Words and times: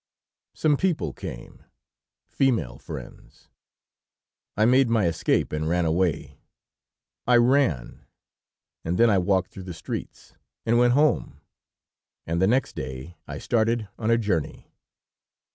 Some 0.55 0.77
people 0.77 1.13
came 1.13 1.63
female 2.25 2.79
friends. 2.79 3.49
I 4.57 4.65
made 4.65 4.89
my 4.89 5.05
escape, 5.05 5.53
and 5.53 5.69
ran 5.69 5.85
away; 5.85 6.39
I 7.27 7.37
ran, 7.37 8.07
and 8.83 8.97
then 8.97 9.11
I 9.11 9.19
walked 9.19 9.51
through 9.51 9.61
the 9.69 9.75
streets, 9.75 10.33
and 10.65 10.79
went 10.79 10.93
home, 10.93 11.41
and 12.25 12.41
the 12.41 12.47
next 12.47 12.75
day 12.75 13.17
I 13.27 13.37
started 13.37 13.89
on 13.99 14.09
a 14.09 14.17
journey." 14.17 14.73